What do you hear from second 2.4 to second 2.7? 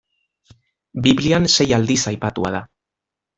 da.